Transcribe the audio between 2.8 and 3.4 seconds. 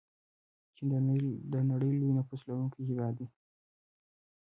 هیواد دی.